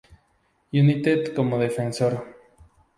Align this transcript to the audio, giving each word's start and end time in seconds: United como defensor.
United 0.71 1.35
como 1.35 1.59
defensor. 1.59 2.25